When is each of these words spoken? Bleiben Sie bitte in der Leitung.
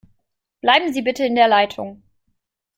Bleiben 0.61 0.91
Sie 0.93 1.03
bitte 1.03 1.23
in 1.27 1.35
der 1.35 1.47
Leitung. 1.47 2.01